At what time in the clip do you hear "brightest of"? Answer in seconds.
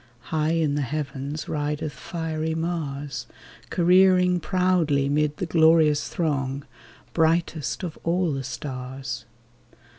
7.13-7.99